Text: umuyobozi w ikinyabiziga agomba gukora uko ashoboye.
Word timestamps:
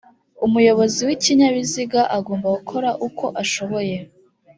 umuyobozi 0.45 0.99
w 1.07 1.09
ikinyabiziga 1.15 2.01
agomba 2.17 2.47
gukora 2.57 2.89
uko 3.07 3.25
ashoboye. 3.43 3.97